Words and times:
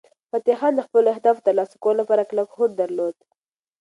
فتح 0.31 0.55
خان 0.59 0.73
د 0.75 0.81
خپلو 0.87 1.07
اهدافو 1.13 1.41
د 1.41 1.45
ترلاسه 1.47 1.75
کولو 1.83 1.99
لپاره 2.01 2.27
کلک 2.29 2.49
هوډ 2.55 2.71
درلود. 2.79 3.15